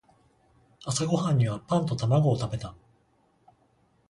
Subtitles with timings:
[0.83, 2.73] 朝ごはんにはパンと卵を食べた。